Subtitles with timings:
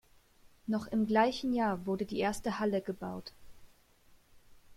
[0.65, 3.33] Noch im gleichen Jahr wurde die erste Halle gebaut.